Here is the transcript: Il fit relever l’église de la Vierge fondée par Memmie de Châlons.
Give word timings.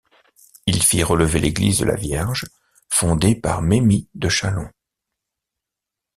Il 0.65 0.81
fit 0.81 1.03
relever 1.03 1.37
l’église 1.39 1.77
de 1.77 1.85
la 1.85 1.93
Vierge 1.95 2.45
fondée 2.89 3.35
par 3.35 3.61
Memmie 3.61 4.09
de 4.15 4.29
Châlons. 4.29 4.71